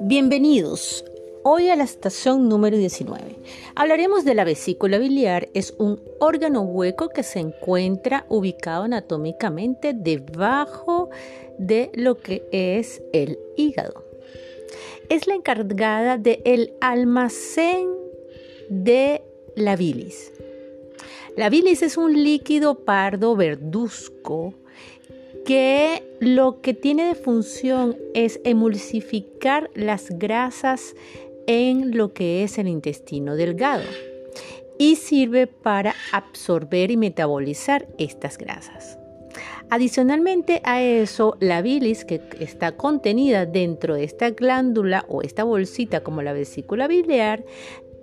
[0.00, 1.04] Bienvenidos
[1.42, 3.36] hoy a la estación número 19.
[3.74, 5.48] Hablaremos de la vesícula biliar.
[5.54, 11.10] Es un órgano hueco que se encuentra ubicado anatómicamente debajo
[11.58, 14.04] de lo que es el hígado.
[15.08, 17.88] Es la encargada del el almacén
[18.68, 19.22] de
[19.54, 20.32] la bilis.
[21.36, 24.54] La bilis es un líquido pardo verduzco
[25.48, 30.94] que lo que tiene de función es emulsificar las grasas
[31.46, 33.84] en lo que es el intestino delgado
[34.78, 38.98] y sirve para absorber y metabolizar estas grasas.
[39.70, 46.02] Adicionalmente a eso, la bilis que está contenida dentro de esta glándula o esta bolsita
[46.02, 47.42] como la vesícula biliar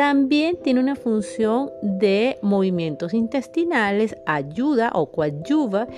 [0.00, 5.88] también tiene una función de movimientos intestinales, ayuda o coadyuva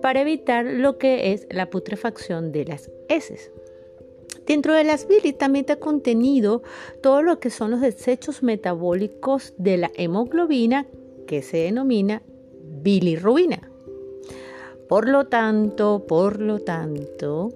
[0.00, 3.52] para evitar lo que es la putrefacción de las heces.
[4.48, 6.64] Dentro de las bilis también está contenido
[7.04, 10.88] todo lo que son los desechos metabólicos de la hemoglobina
[11.28, 12.20] que se denomina
[12.82, 13.70] bilirrubina.
[14.88, 17.50] Por lo tanto, por lo tanto,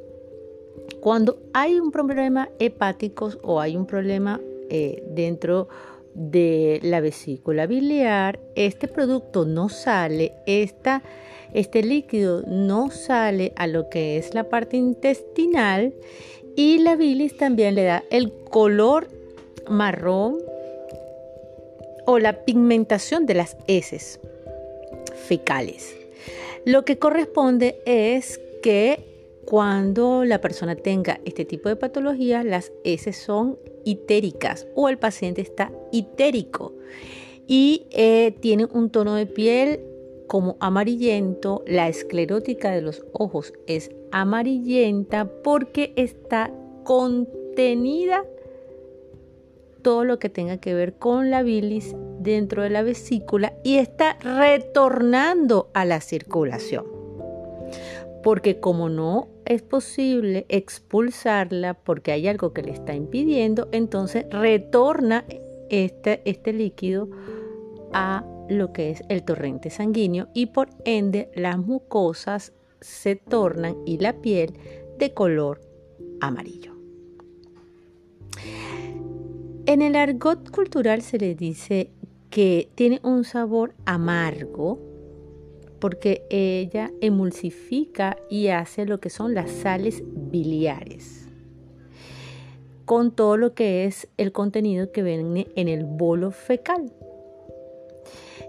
[1.01, 5.69] cuando hay un problema hepático o hay un problema eh, dentro
[6.17, 14.17] de la vesícula biliar, este producto no sale, este líquido no sale a lo que
[14.17, 15.93] es la parte intestinal
[16.57, 19.09] y la bilis también le da el color
[19.69, 20.39] marrón
[22.07, 24.19] o la pigmentación de las heces
[25.29, 25.95] fecales.
[26.65, 29.05] Lo que corresponde es que
[29.45, 33.59] cuando la persona tenga este tipo de patología, las heces son
[34.75, 36.75] o el paciente está itérico
[37.47, 39.81] y eh, tiene un tono de piel
[40.27, 48.25] como amarillento, la esclerótica de los ojos es amarillenta porque está contenida
[49.83, 54.19] todo lo que tenga que ver con la bilis dentro de la vesícula y está
[54.21, 56.96] retornando a la circulación
[58.27, 65.25] porque como no es posible expulsarla porque hay algo que le está impidiendo, entonces retorna
[65.71, 67.09] este, este líquido
[67.93, 73.99] a lo que es el torrente sanguíneo y por ende las mucosas se tornan y
[73.99, 74.55] la piel
[74.99, 75.61] de color
[76.21, 76.73] amarillo.
[79.67, 81.93] En el argot cultural se le dice
[82.31, 84.86] que tiene un sabor amargo
[85.79, 91.27] porque ella emulsifica y hace lo que son las sales biliares
[92.87, 96.93] con todo lo que es el contenido que viene en el bolo fecal.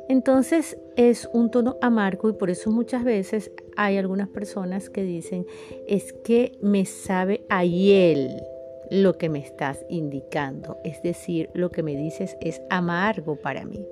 [0.08, 5.46] Entonces es un tono amargo y por eso muchas veces hay algunas personas que dicen
[5.88, 8.42] es que me sabe a hiel
[8.90, 13.86] lo que me estás indicando, es decir, lo que me dices es amargo para mí.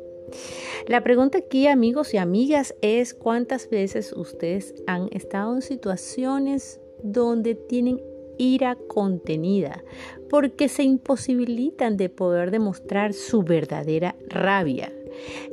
[0.87, 7.55] La pregunta aquí, amigos y amigas, es cuántas veces ustedes han estado en situaciones donde
[7.55, 8.01] tienen
[8.37, 9.83] ira contenida,
[10.29, 14.91] porque se imposibilitan de poder demostrar su verdadera rabia.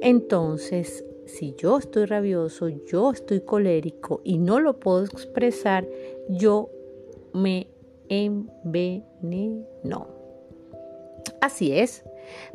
[0.01, 5.89] Entonces, si yo estoy rabioso, yo estoy colérico y no lo puedo expresar,
[6.29, 6.69] yo
[7.33, 7.69] me
[8.09, 9.03] enveneno.
[11.41, 12.05] Así es,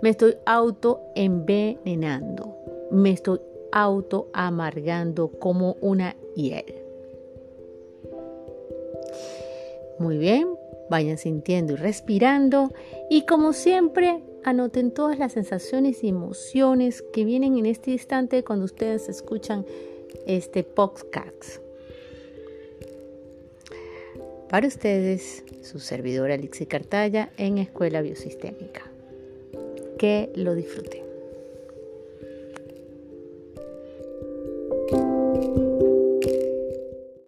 [0.02, 2.56] me estoy auto envenenando,
[2.92, 3.40] me estoy
[3.72, 6.84] auto amargando como una hiel.
[10.00, 10.48] Muy bien,
[10.90, 12.72] vayan sintiendo y respirando
[13.10, 18.66] y como siempre anoten todas las sensaciones y emociones que vienen en este instante cuando
[18.66, 19.66] ustedes escuchan
[20.26, 21.58] este podcast.
[24.50, 28.97] Para ustedes, su servidora Alexi Cartaya en Escuela Biosistémica
[29.98, 31.07] que lo disfruten.